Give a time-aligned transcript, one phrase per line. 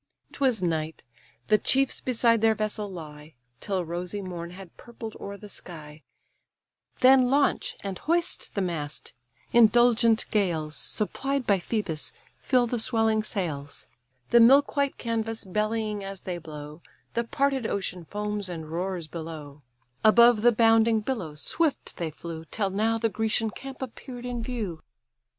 [0.31, 1.03] 'Twas night;
[1.47, 6.01] the chiefs beside their vessel lie, Till rosy morn had purpled o'er the sky:
[7.01, 9.13] Then launch, and hoist the mast:
[9.53, 13.85] indulgent gales, Supplied by Phœbus, fill the swelling sails;
[14.31, 16.81] The milk white canvas bellying as they blow,
[17.13, 19.61] The parted ocean foams and roars below:
[20.03, 24.81] Above the bounding billows swift they flew, Till now the Grecian camp appear'd in view.